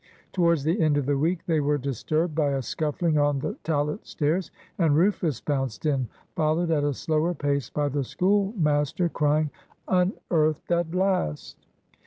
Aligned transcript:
Towards 0.33 0.63
the 0.63 0.81
end 0.81 0.97
of 0.97 1.05
the 1.05 1.15
week 1.15 1.45
they 1.45 1.59
were 1.59 1.77
disturbed 1.77 2.33
by 2.33 2.53
a 2.53 2.63
scuffling 2.63 3.19
on 3.19 3.37
the 3.37 3.53
tallet 3.63 4.07
stairs, 4.07 4.49
and 4.79 4.95
Rufus 4.95 5.39
bounced 5.41 5.85
in, 5.85 6.07
followed 6.35 6.71
at 6.71 6.83
a 6.83 6.95
slower 6.95 7.35
pace 7.35 7.69
by 7.69 7.87
the 7.87 8.03
schoolmaster, 8.03 9.09
crying, 9.09 9.51
"Unearthed 9.87 10.71
at 10.71 10.95
last!" 10.95 11.67